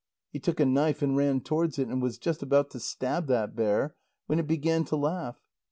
He 0.31 0.39
took 0.39 0.59
a 0.59 0.65
knife 0.65 1.03
and 1.03 1.15
ran 1.15 1.41
towards 1.41 1.77
it, 1.77 1.87
and 1.87 2.01
was 2.01 2.17
just 2.17 2.41
about 2.41 2.71
to 2.71 2.79
stab 2.79 3.27
that 3.27 3.55
bear, 3.55 3.93
when 4.25 4.39
it 4.39 4.47
began 4.47 4.83
to 4.85 4.95
laugh. 4.95 5.37